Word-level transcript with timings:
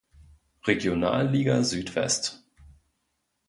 Regionalliga 0.65 1.63
Südwest. 1.63 2.43